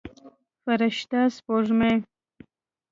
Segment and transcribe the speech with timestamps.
[0.63, 1.95] فرشته سپوږمۍ